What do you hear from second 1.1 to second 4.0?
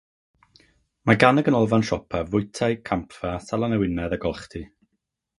gan y ganolfan siopa fwytai, campfa, salon